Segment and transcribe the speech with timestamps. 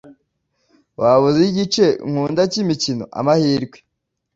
[0.99, 3.03] Waba uzi igice nkunda cyimikino?
[3.19, 3.77] Amahirwe